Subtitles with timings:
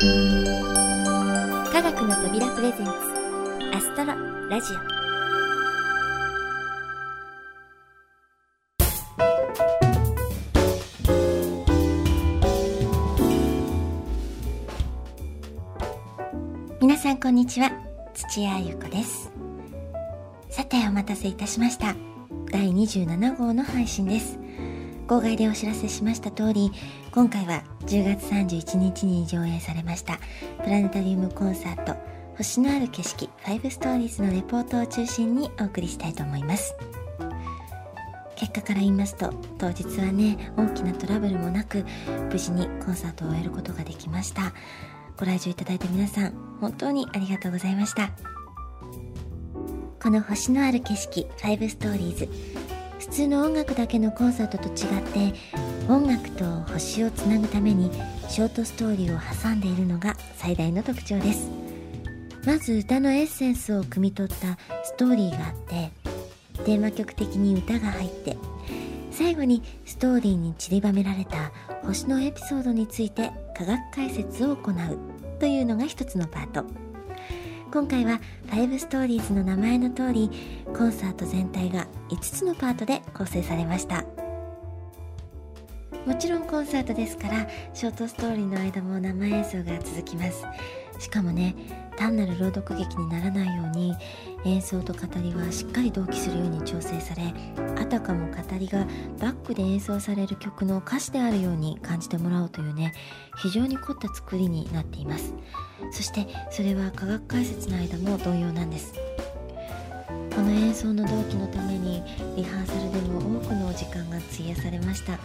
[0.00, 0.04] 科
[1.82, 2.92] 学の扉プレゼンツ
[3.74, 4.14] アストロ
[4.48, 4.76] ラジオ。
[16.80, 17.72] 皆さんこんにちは
[18.14, 19.32] 土屋ゆ子です。
[20.48, 21.96] さてお待たせいたしました。
[22.52, 24.38] 第27号の配信です。
[25.08, 26.70] 号外でお知らせしました通り
[27.12, 30.18] 今回は10月31日に上映されました
[30.62, 31.96] プラネタリウムコンサート
[32.36, 36.76] 星のある景色5ストーリーズのレポートを中心にお送りしたいと思います。
[38.36, 41.86] 結果から言いますと当日はね大きなトラブルもなく
[42.30, 44.52] 無事にコンサートを終えることができました。
[45.16, 48.10] ご来場いただいた皆さん本当にありがとうございました。
[50.00, 52.67] この星のある景色5ストーリーズ
[53.10, 55.38] 普通の音楽だけのコンサートと違って
[55.88, 57.90] 音楽と星をつなぐために
[58.28, 61.48] ショートストーリーを挟んでいるのが最大の特徴です。
[62.44, 65.90] まず歌のエッセンスを汲み取ったストーリーがあって
[66.64, 68.36] テーマ曲的に歌が入って
[69.10, 71.50] 最後にストーリーに散りばめられた
[71.84, 74.74] 星のエピソードについて科学解説を行う
[75.40, 76.87] というのが一つのパート。
[77.70, 80.30] 今回は5ストーリーズの名前の通り
[80.74, 84.17] コンサート全体が5つのパートで構成されました。
[86.08, 90.42] もちろんコンサートですからショートストーリーの間も生演奏が続きます。
[90.98, 91.54] しかもね
[91.98, 93.94] 単なる朗読劇にならないように
[94.46, 97.34] 演奏と語りはしっかり同期するように調整され
[97.78, 98.86] あたかも語りが
[99.20, 102.94] バックで演奏される曲の歌詞であるように感じてもらおうというね
[103.36, 105.34] 非常に凝った作りになっています。
[105.92, 108.94] そしてそれは科学解説の間も同様なんです。
[110.34, 112.02] この演奏の同期のために
[112.34, 115.18] リハーサルでも多くの時間が費やされました。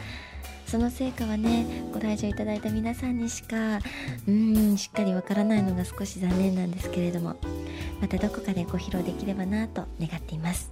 [0.74, 3.78] その成果はねご来場いただいた皆さんにしか
[4.28, 7.36] うんしっかりわからないのが少し残念なんですけれども
[8.02, 10.72] またどこかでご披露できればなと願っています。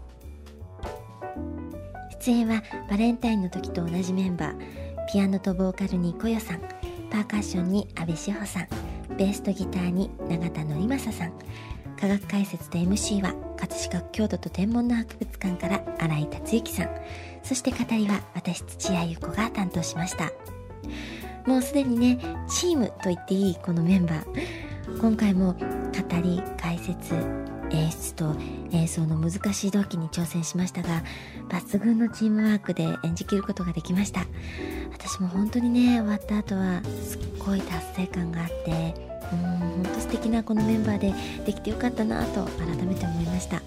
[2.19, 4.57] 出演はバレンタインの時と同じメンバー
[5.11, 6.61] ピアノとボーカルにこよさん
[7.11, 8.67] パーカッションに阿部志保さん
[9.17, 11.33] ベースとギターに永田則正さん
[12.01, 16.89] 科学解説と MC は葛飾郷土と天文の博物館から新井達之さん。
[17.43, 20.31] そして語りは私土屋優子が担当しました。
[21.45, 22.17] もうすでにね
[22.49, 24.99] チームと言っていいこのメンバー。
[24.99, 25.59] 今回も語
[26.23, 27.13] り解説
[27.69, 28.35] 演出と
[28.71, 31.03] 演奏の難しい同期に挑戦しましたが
[31.49, 34.25] 抜群のチームワークで演じきることができました。
[34.91, 41.13] 私も本当にね終わった後はすっごい達成感があって本当素敵なこのメンバーで
[41.45, 43.61] できてよかったなと改めて思いました。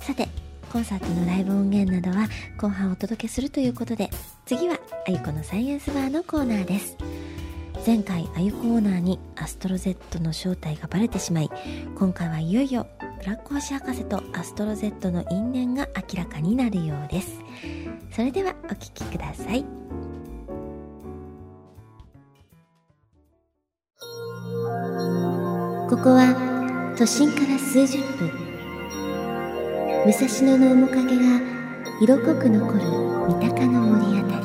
[0.00, 0.28] さて
[0.72, 4.08] コンサートのライブ音源などは後半お届けするということで
[4.46, 6.96] 次はあゆこのサイエンスバーのコーナーです。
[7.86, 11.50] 前回あゆコーナーにアストロ Z の正体がバレてしまい
[11.96, 12.86] 今回はいよいよ
[13.18, 17.40] ブラック星博士とアストロ Z の因縁が明らかになるようです。
[18.12, 19.64] それではお聴きください。
[25.90, 28.30] ここは都心から数十分。
[30.06, 31.40] 武蔵野の面影が
[32.00, 32.80] 色濃く残る
[33.26, 34.44] 三鷹の森あたり。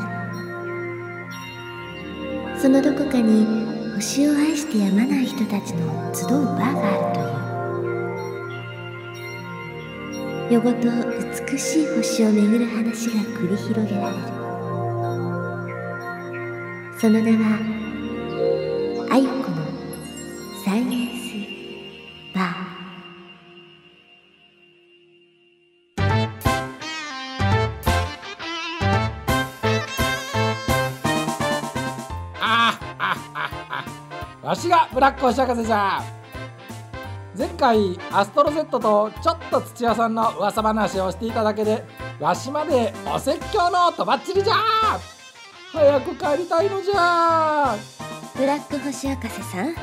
[2.59, 3.45] そのどこかに
[3.93, 6.83] 星を愛してやまない人たちの集うバーがあ
[10.49, 10.53] るという。
[10.53, 10.89] 夜ごと
[11.51, 14.23] 美しい星を巡る話が繰り広げられる。
[16.99, 17.59] その名は
[19.11, 19.57] あゆこの
[20.65, 20.83] サイ
[34.45, 36.03] わしがブラック星博士じゃ
[37.35, 41.83] 前回アストロ Z とちょっと土屋さんの噂話をしていただけで
[42.19, 44.53] わしまでお説教のとばっちりじゃ
[45.71, 47.75] 早く帰りたいのじゃ
[48.37, 49.75] ブラック星博士さん？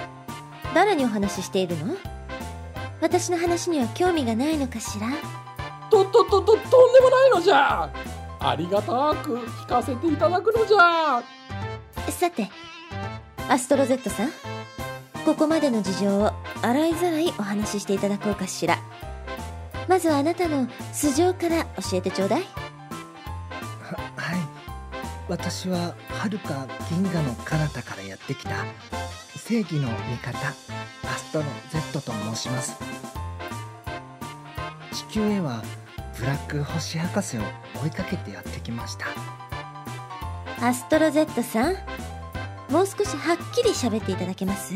[0.72, 1.96] 誰にお話ししているの？
[3.00, 5.08] 私の話には興味がないのかしら？
[5.90, 6.58] とととととん
[6.94, 7.92] でもないのじゃ
[8.38, 11.20] ありがたく聞かせていただくのじゃ
[12.08, 12.48] さて
[13.48, 14.30] アストロ Z さん
[15.24, 18.78] ここまでの事情を洗いざらいお話ししていただこうかしら。
[19.88, 22.42] まずはあなたの素性から教えてちょうだい。
[22.42, 24.40] ははい。
[25.28, 28.64] 私ははるか銀河の彼方からやってきた
[29.36, 30.52] 正義の味方ア
[31.16, 32.76] ストロ Z と申します。
[34.92, 35.62] 地球へは
[36.18, 37.40] ブラック星博士を
[37.82, 39.06] 追いかけてやってきました。
[40.66, 41.76] アストロ Z さん
[42.72, 44.72] もう少しはっきり喋っていただけます？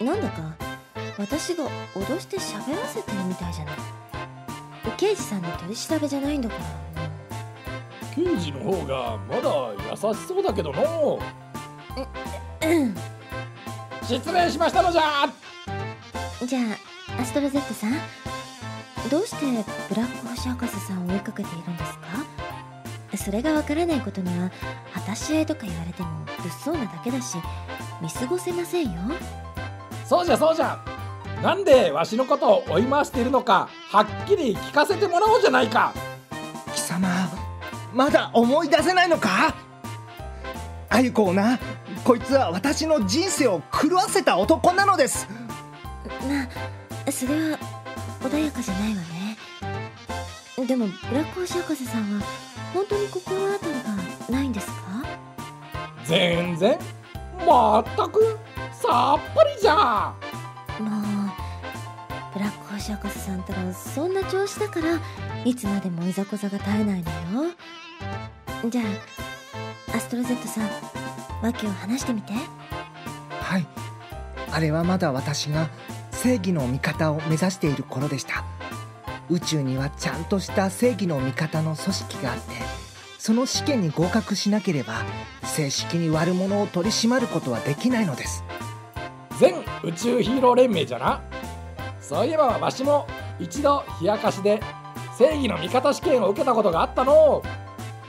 [0.00, 0.56] なんだか
[1.16, 1.64] 私が
[1.94, 3.74] 脅して喋らせてるみたいじゃない。
[4.96, 6.62] 刑事さんの取り調べじゃないんだから。
[8.16, 9.50] 刑事の方がまだ
[9.90, 11.20] 優しそうだけどの。
[12.66, 12.96] うん。
[14.02, 15.02] 失礼しましたのじゃ。
[16.44, 16.60] じゃ
[17.16, 17.92] あアストロゼットさん
[19.08, 19.46] どうして
[19.88, 22.31] ブラック星博士さんを追いかけているんですか？
[23.16, 24.50] それがわからないことには
[24.92, 27.36] 果たし合いとか言われても物騒なだけだし
[28.00, 29.00] 見過ごせませんよ。
[30.04, 30.78] そうじゃそうじゃ。
[31.42, 35.92] なんでわしのことを追い回しているのかはっきり聞かせてもらおうじゃないか。
[36.74, 37.08] 貴様
[37.92, 39.54] まだ思い出せないのか？
[40.88, 41.58] あゆこをな
[42.04, 45.26] こいつは私の人生を狂わせた男なのです。
[46.28, 46.48] ま
[47.06, 47.58] あそれは
[48.20, 50.66] 穏やかじゃないわね。
[50.66, 52.22] でもブラック星博士さんは
[52.72, 53.72] 本当に心当たり
[54.28, 54.72] がないんですか？
[56.04, 56.78] 全然
[57.46, 58.38] まったく
[58.72, 60.14] さっぱりじゃ
[60.80, 61.02] もう
[62.34, 64.98] ブラック星博士さんったらそんな調子だから
[65.44, 67.02] いつまでもいざこざが絶えない
[67.32, 67.50] のよ。
[68.68, 68.82] じゃ
[69.92, 70.70] あアストロゼットさん
[71.42, 72.32] 訳を話してみて。
[73.40, 73.66] はい。
[74.50, 75.68] あれはまだ私が
[76.10, 78.44] 正義の味方を目指している頃でした。
[79.28, 82.54] 宇宙にはちゃんとした正義の味方の組織があって
[83.24, 84.94] その試験に合格しなければ
[85.44, 88.42] 正式に悪者を取り締まることはできないのです。
[89.38, 91.22] 全宇宙ヒーロー連盟じゃな。
[92.00, 93.06] そういえばわしも
[93.38, 94.60] 一度冷やかしで
[95.16, 97.44] 正義の味方試験を受けたことがあったの。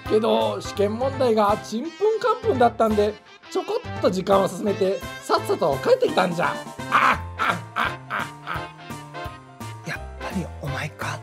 [0.10, 3.13] けど試験問題がちんぷんかんぷんだったんで
[3.51, 6.48] ちょこっと時間を進めてさっさと帰ってきたんじゃ。
[6.48, 6.54] あ
[6.89, 8.00] あああ
[8.48, 11.19] あやっぱりお前か。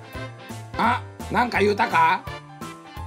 [0.78, 1.02] あ
[1.32, 2.22] なんか言うたか？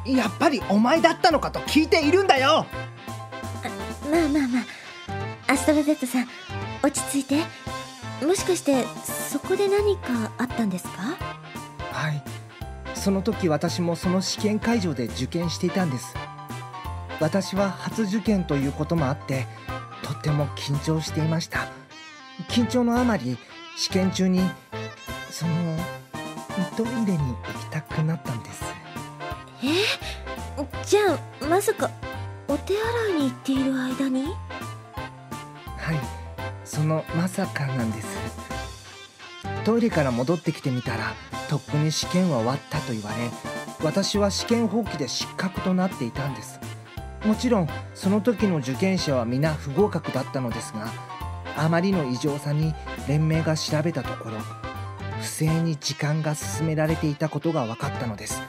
[0.06, 2.66] やっぱりお前だったのかと聞いているんだよ。
[4.12, 4.60] まあまあま
[5.48, 5.54] あ。
[5.54, 6.28] アストロゼットさん
[6.82, 7.44] 落ち着いて。
[8.26, 11.18] もしかしてそこで何かあったんですか？
[11.92, 12.24] はい。
[12.96, 16.16] その時私もその試験会場で受験していたんです。
[17.20, 19.46] 私は初受験ということもあって
[20.04, 21.68] とっても緊張していました。
[22.50, 23.38] 緊張のあまり
[23.78, 24.42] 試験中に
[25.30, 25.78] その
[26.78, 28.64] トイレに行きたくなったんです
[29.64, 29.86] え？
[30.86, 31.90] じゃあまさか
[32.48, 34.26] お手洗いに行っている間に？
[34.26, 36.00] はい
[36.66, 38.08] そのまさかなんです。
[39.64, 41.14] トイレから戻ってきてみたら
[41.50, 43.30] とっくに試験は終わったと言われ
[43.82, 46.60] 私は試験放棄で失格となっていたんです。
[47.26, 50.92] もちろんその時の受験者は皆不合格だったのですが
[51.56, 52.74] あまりの異常さに
[53.08, 54.38] 連盟が調べたところ
[55.22, 58.42] 不正に時間が進められていたことが分かったのです。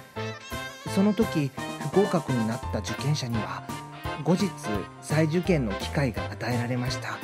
[0.95, 1.51] その時
[1.93, 3.65] 不合格になった受験者には
[4.23, 4.49] 後日
[5.03, 7.19] 再受験の機会が与えられました。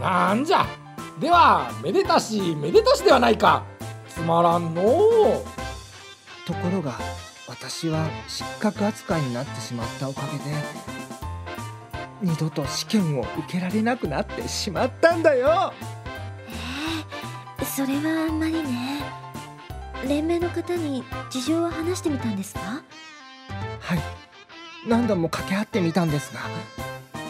[0.00, 0.66] なんじゃ。
[1.20, 3.64] ではめでたしめでたしではないか。
[4.08, 4.84] つまらんのう。
[6.46, 6.98] ところが
[7.46, 10.44] 私は失格扱いになってしまったおかげで
[12.22, 15.72] 二度と試験を受けられなくなってしまったんだよ。
[17.60, 19.27] えそれはあんまりね
[20.06, 22.60] 連盟の方に事情を話してみたんですか？
[23.80, 23.98] はい。
[24.86, 26.40] 何度も掛け合ってみたんですが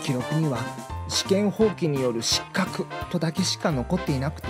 [0.05, 0.59] 記録には
[1.09, 4.49] 試験放棄による失格とだけしか残っていなくて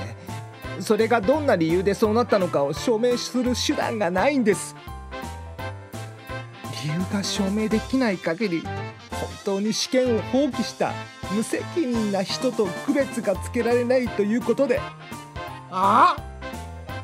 [0.80, 4.74] それがどんな理由でそうなったのかを証明する手段がないんです。
[6.84, 8.70] 理由が証明できない限り本
[9.44, 10.92] 当に試験を放棄した
[11.32, 14.80] 無責任な人と区別がつけられないということで。
[15.70, 16.27] ああ？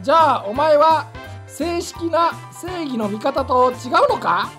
[0.05, 1.07] じゃあお前は
[1.47, 4.53] 正式な正義の味方と違うのか？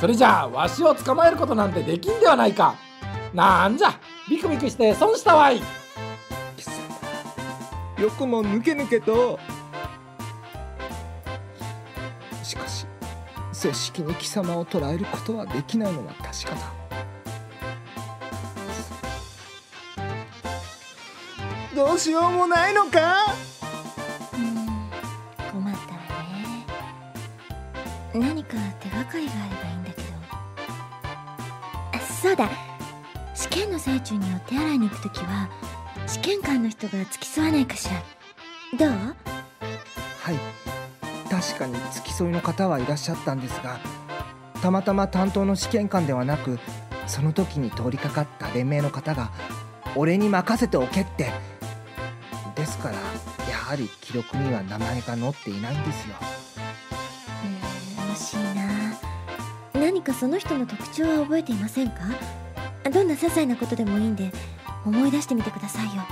[0.00, 2.76] それじゃあわしを捕まえることなんてできんではないか？
[3.34, 5.60] なんじゃビクビクして損したわい。
[7.98, 9.38] よくも抜け抜けと。
[12.42, 12.86] しかし
[13.52, 16.72] 正式に貴様を捕らえることはできないのは確かだ。
[21.76, 23.26] どうしようもないのか？
[29.20, 30.08] 手があればいいんだけど。
[31.92, 32.48] あそうだ。
[33.34, 35.48] 試験の最中にお手洗いに行くときは
[36.06, 38.02] 試験官の人が付き添わないかしら。
[38.78, 38.88] どう？
[38.88, 40.38] はい。
[41.30, 43.78] 確かに付き添いの方はいらっしゃったんですが
[44.62, 46.58] たまたま担当の試験官ではなく
[47.06, 49.30] その時に通りかかった連盟の方が
[49.94, 51.32] 「俺に任せておけ」って。
[52.56, 53.00] ですからや
[53.56, 56.16] はり記録には名前が載っていないんですよ。
[57.44, 58.67] うーん惜しいな
[59.78, 62.00] 何かその人の特徴は覚えていませんか？
[62.92, 64.30] どんな些細なことでもいいんで
[64.84, 66.02] 思い出してみてくださいよ。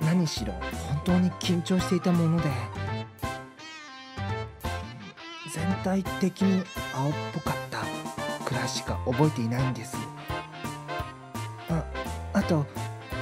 [0.00, 2.48] 何しろ本当に緊張していたもので
[5.52, 6.62] 全体的に
[6.94, 7.78] 青っぽかった
[8.44, 9.96] くらいしか覚えていないんです。
[11.70, 11.84] あ
[12.32, 12.66] あと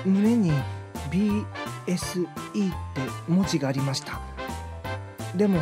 [0.05, 0.53] 胸に
[1.11, 4.21] BSE って文字がありました。
[5.37, 5.61] でも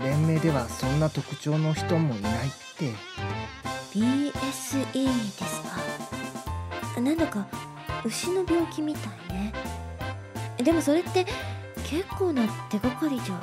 [0.00, 2.48] 連盟ではそんな特徴の人もいない。
[2.48, 2.67] って
[3.92, 4.34] BSE
[4.94, 7.00] ですか？
[7.00, 7.46] なんだか
[8.04, 9.52] 牛の病気みたいね。
[10.58, 11.26] でもそれって
[11.84, 13.34] 結構な手がかりじゃ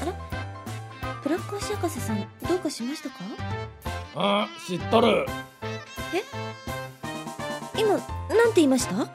[0.00, 0.12] あら？
[1.22, 3.16] ブラック星博士さんどうかしましたか？
[4.16, 5.26] うん知っとる。
[7.76, 7.98] 今なん
[8.48, 9.08] て言いました？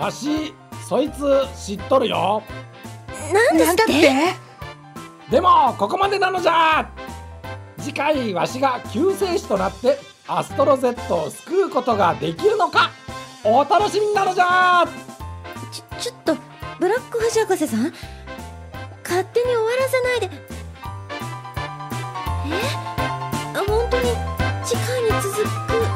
[0.00, 0.54] わし
[0.88, 2.42] そいつ知っとるよ。
[3.32, 4.12] なんですって？
[5.30, 6.90] でもここまでなのじゃ
[7.80, 12.90] 次回わしが救世主となってアストロ Z を救うことができるのか
[13.44, 14.84] お楽しみなのじゃ
[15.72, 16.36] ちょちょっと
[16.78, 17.92] ブラック星博士さん
[19.02, 20.30] 勝手に終わらせないで。
[22.46, 22.90] え？
[23.54, 24.04] 本当に
[24.64, 25.89] 次回に続く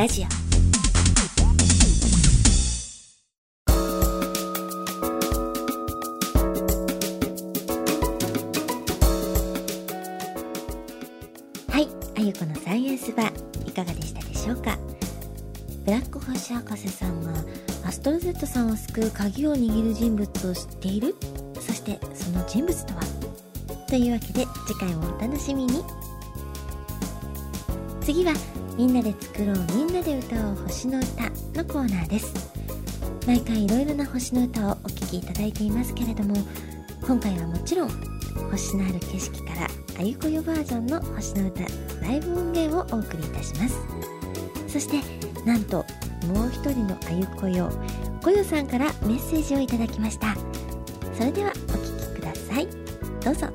[0.00, 0.24] ラジオ。
[11.70, 14.78] はい、あゆこのサイエンスバーいかがでしたでしょうか？
[15.84, 17.34] ブラック星博士さんが
[17.84, 21.14] アストロ Z さんを救う鍵を握る人物を知っている？
[21.60, 23.02] そしてその人物とは？
[23.86, 25.84] というわけで次回もお楽しみに。
[28.00, 28.32] 次は
[28.80, 32.50] みんなで作ろうみんなで歌おう星の歌のコーナーです。
[33.26, 36.34] 毎回いろいろな星の歌をお聴きいただいていますけれども
[37.02, 37.90] 今回はもちろん
[38.50, 39.66] 星のある景色から
[39.98, 41.60] あゆこよバージョンの星の歌
[42.00, 43.78] ライブ音源をお送りいたします。
[44.66, 45.02] そして
[45.44, 45.84] なんと
[46.28, 47.70] もう一人のあゆこよ
[48.24, 50.34] こよさんからメッセージをいただきました。
[51.18, 51.78] それではお聴
[52.14, 52.66] きください。
[53.22, 53.46] どうぞ。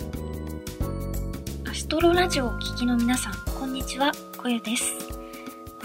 [1.68, 5.05] アストロラジオをお聞きの皆さん、こんにちは、こゆです。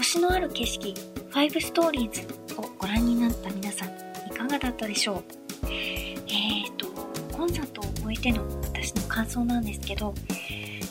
[0.01, 0.95] 星のある景色、
[1.29, 2.21] 5ストーリーズ
[2.57, 3.89] をご覧になった皆さん、
[4.27, 5.23] いかがだったでしょう？
[5.67, 6.87] えーと、
[7.31, 10.15] コンサートを終えての私の感想なんですけど、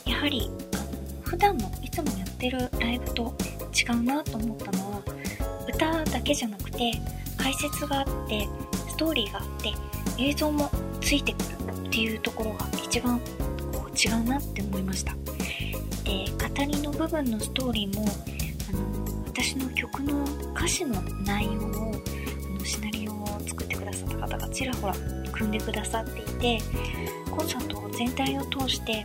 [0.05, 3.35] やはり、あの、普段のいつもやってるライブと
[3.77, 5.01] 違うなと思ったのは、
[5.67, 6.93] 歌だけじゃなくて、
[7.37, 8.47] 解説があって、
[8.87, 13.19] ストーリーがあって、映像もついてくるっていうところが一番
[13.73, 15.13] こう違うなって思いました。
[16.05, 18.05] で語りの部分のストーリーも
[19.41, 20.23] 私の曲の
[20.55, 24.93] 歌詞の内容をあのシナリオを作ってくださった方がちらほら
[25.31, 26.63] 組んでくださっていて
[27.31, 29.03] コンサート全体を通して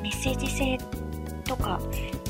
[0.00, 0.78] メッセージ性
[1.42, 1.80] とか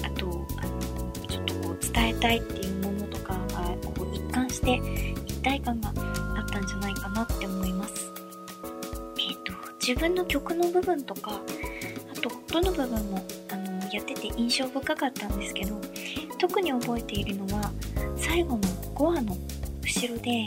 [0.03, 4.81] あとあのちょっとこう伝えたいっていうものとかがこう一貫して
[5.27, 8.11] 一体感があったんじゃないかなって思います。
[9.19, 9.53] えっ、と
[9.87, 11.43] 自分の曲の部分とか
[12.11, 15.79] あとどの部分もあのやってて印象深かったんですけど
[16.47, 17.73] 特に覚えているのは
[18.19, 18.61] 最後の
[18.95, 19.35] 5話の
[19.83, 20.47] 後ろで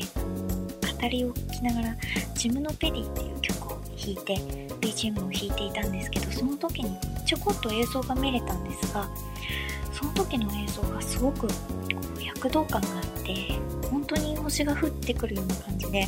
[1.01, 1.95] 語りを聞きながら
[2.37, 4.35] 「ジムのペディ」っていう曲を弾いて
[4.79, 9.09] BGM を弾いていたんですけどその時にちょこっと映像が見れたんですが
[9.91, 11.47] その時の映像がすごく
[12.23, 16.07] 躍動感があって本当に星が降ってくるような感じで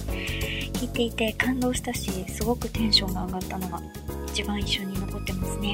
[0.71, 3.81] 弾いていて感動したしすごくテンションが上がったのが
[4.27, 5.73] 一番印象に残ってますね。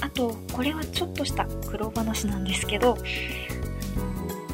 [0.00, 2.96] あとこれはちょっとした苦労話なんですけど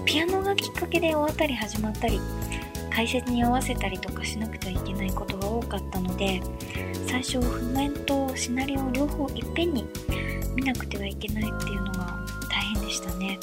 [0.05, 2.21] ピアノがきっかけで大当たり始まったり
[2.91, 6.41] 解説に合わせたりとかしなくてはいけないことが多かったので
[7.07, 9.87] 最初譜面とシナリオ両方いっぺんに
[10.55, 12.19] 見なくてはいけないっていうのが
[12.51, 13.39] 大変でしたね。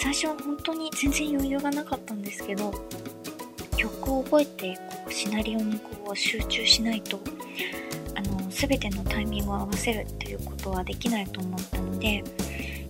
[0.00, 2.72] 最初は本当に全然余裕がなかったんですけど
[3.76, 7.20] 曲を覚えてこうシナリオにこう集中しないと
[8.60, 12.22] 全てのタイミングを合わせるっていうことはできないと思ったので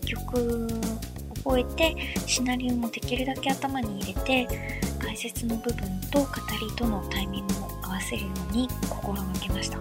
[0.04, 1.96] 曲を覚えて
[2.26, 4.48] シナリオもできるだけ頭に入れて
[4.98, 6.26] 解説の部分と語
[6.60, 9.78] りとのタイミングを合わせるように心がけました。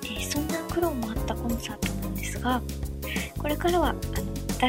[0.00, 2.62] でそんな苦労もあったコンサートなんですが
[3.38, 4.00] これからはあの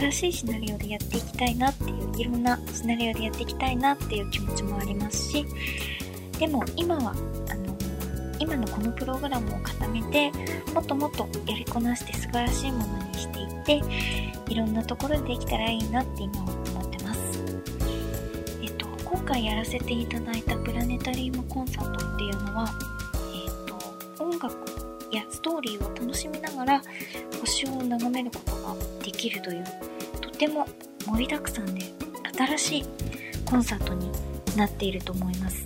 [0.09, 5.45] 新しいシナリオでやっていきたいなっていういろんなシナリオでやっていきたいなっていう気持ちもありますし
[6.39, 7.13] でも今は
[8.41, 10.31] 今のこのプログラムを固めて
[10.73, 13.81] もっともっとやりこなして素晴らしいものにしていって
[14.51, 17.21] いろんなところでできたらいいなって今思ってます。
[18.63, 22.67] えっと今回やらせていただいたプラネタリウムコンサートっていうのは
[23.35, 24.55] えっと音楽
[25.11, 26.81] やストーリーを楽しみながら
[27.39, 29.63] 星を眺めることができるという
[30.19, 30.65] とても
[31.05, 31.81] 盛りだくさんで
[32.35, 32.85] 新しい
[33.45, 34.11] コンサートに
[34.55, 35.65] なっていると思います、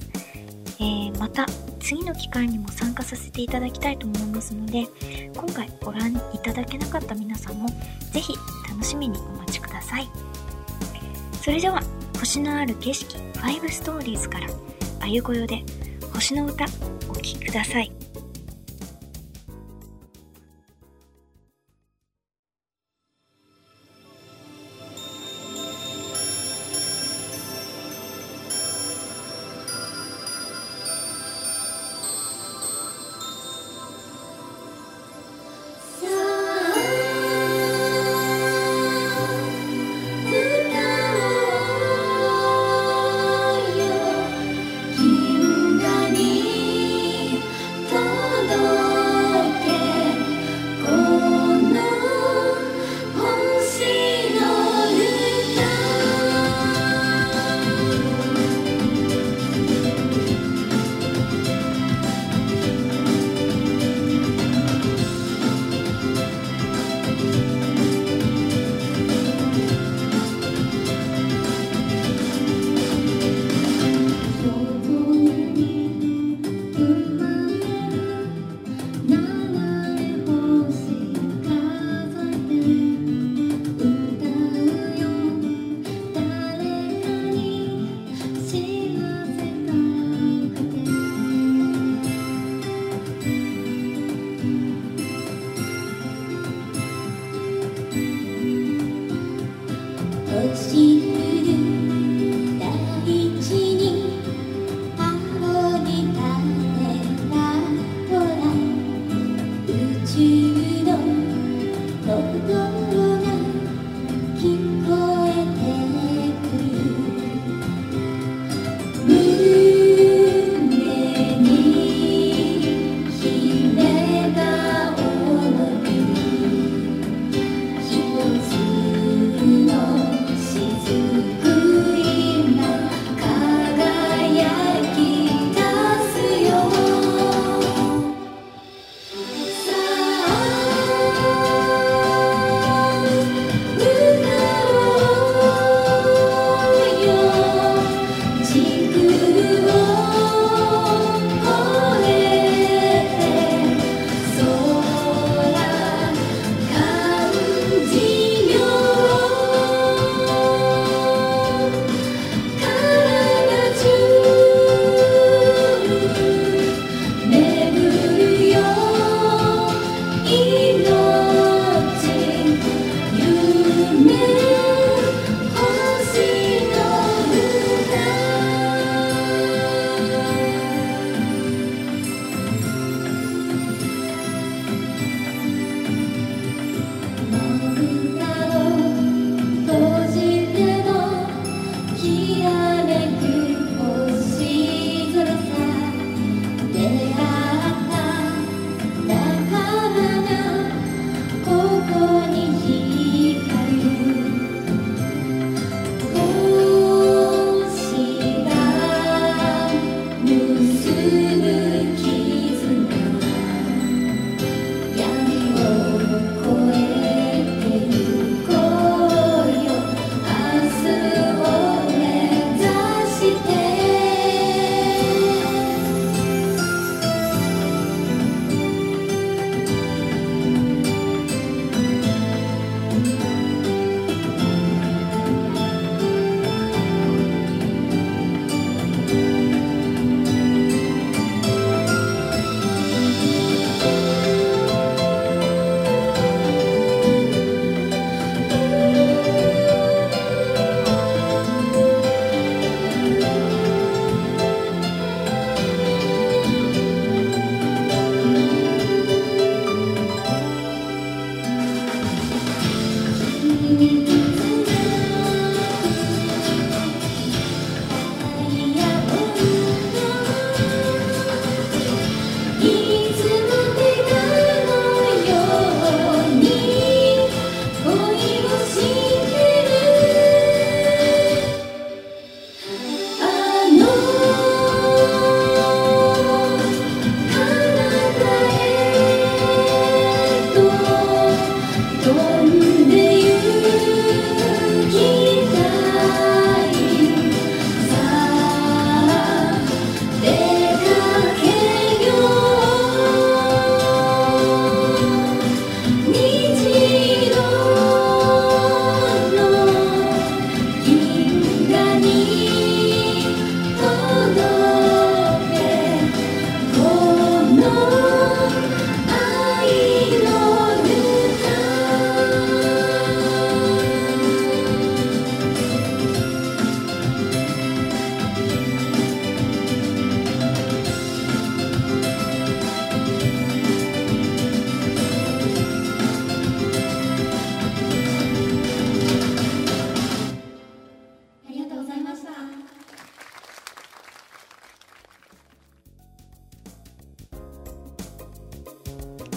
[0.79, 1.46] えー、また
[1.86, 4.88] 次の機会にも参加させていただきたいと思いますので
[5.36, 7.70] 今回ご覧いただけなかった皆さんも
[8.12, 8.34] 是非
[8.68, 10.10] 楽しみにお待ちください。
[11.44, 11.84] それでは
[12.20, 14.48] 星のある景色5ストーリーズから
[15.00, 15.63] あゆこよで
[16.12, 16.65] 星の歌
[17.08, 18.05] お聴きください。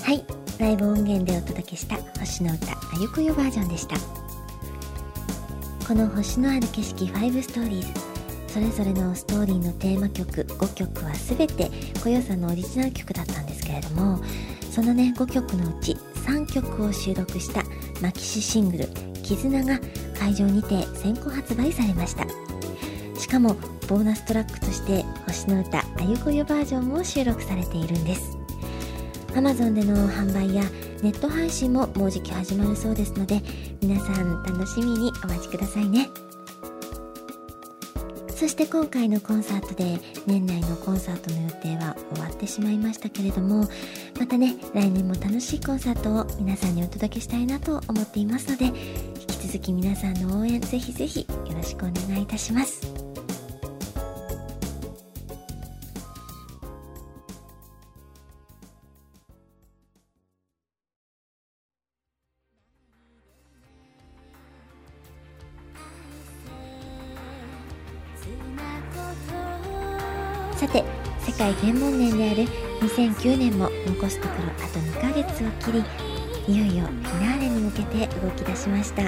[0.09, 0.25] はい。
[0.59, 3.95] ライブ音源でお届けした星の歌あゆこよバージョンでした。
[5.87, 7.89] この星のある景色5ストーリーズ。
[8.55, 11.71] それぞれのストーリーのテーマ曲5曲は全て
[12.03, 14.19] こよさんのオリジナル曲だったんですけれども
[14.71, 15.93] そのね5曲のうち
[16.25, 17.63] 3曲を収録した
[18.01, 18.89] マキシシングル
[19.23, 19.79] 「絆」が
[20.19, 22.25] 会場にて先行発売されました。
[23.21, 28.38] しかもボーナストラックとして星の歌あゆこよバージョンも収録されているんです。
[29.39, 30.65] Amazon での販売や
[31.01, 33.41] ネット配信ももうじき始まるそうですので
[33.81, 36.11] 皆さん楽しみにお待ちくださいね。
[38.35, 43.69] そして今回のコンサートで年内のコンサートの予定は終わってしまいましたけれども
[44.19, 48.73] またね来年も楽しいコンサートを皆さんにお届けしたいなと思っていますので引
[49.27, 52.98] き続き皆さんの応援ぜひぜひよろしくお願いいたします。
[72.99, 75.85] 2009年も残すところあと2ヶ月を切り
[76.53, 79.03] いよいよフィナーレに向けて動き出しました。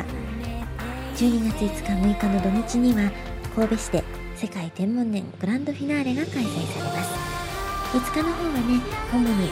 [1.16, 3.10] 12月5日6日の土日には
[3.52, 4.04] 神戸市で
[4.36, 7.10] 世界天文年グランドフィナーレが開催されます。
[7.98, 8.78] 5日の方はね
[9.10, 9.50] 主に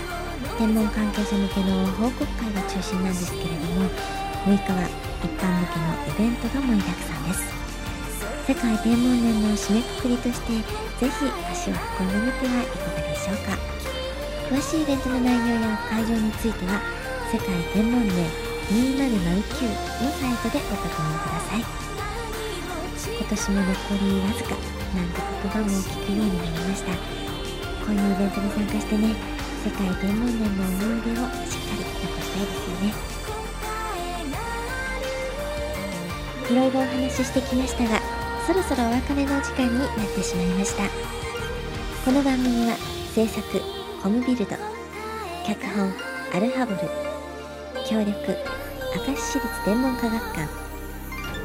[0.57, 3.91] 天文関係者向けの報告会が中心なんですけれども
[4.47, 4.87] 6日は
[5.19, 7.43] 一般向けのイベントが盛りだくさんです。
[8.47, 13.88] 世界天文年の締めくくりとしてぜひ足を運んでみてはいかがでしょうか。
[14.49, 16.81] 詳しいイベントの内容や会場については
[17.31, 18.17] 世界天文年
[18.73, 19.37] 2009の
[20.09, 21.61] サイトでご確認ください。
[23.13, 24.57] 今年も残りわずか
[24.97, 26.97] なんて言葉も聞くようになりました。
[26.97, 29.13] こういうイベントに参加してね
[29.65, 32.97] 世界天文年の思い出をしっかり残したいですよね。
[36.49, 38.01] いろいろお話ししてきましたが
[38.47, 40.85] そろそろお別れの時間になってしまいました。
[42.03, 42.79] この番組は
[43.15, 43.61] 制作
[44.03, 44.57] コムビルド。
[45.45, 45.93] 脚本
[46.33, 46.79] アルハボル。
[47.85, 48.37] 協力
[49.07, 50.49] 明石市立天文科学館。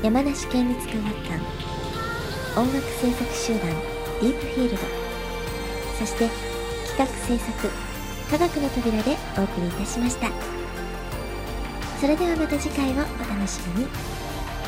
[0.04, 1.42] 山梨県立科学館。
[2.56, 3.70] 音楽制作集団
[4.22, 4.78] ディープフィールド。
[5.98, 6.30] そして
[6.96, 7.70] 企画制作
[8.30, 10.30] 科学の扉でお送りいたしました。
[12.00, 13.88] それではまた次回をお楽しみに。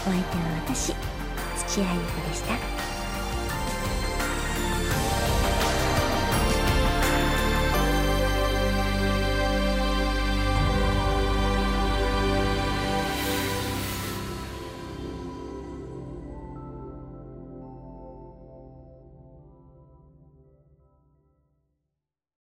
[0.08, 0.96] お相手は私
[1.68, 2.75] 土屋ゆ子でした。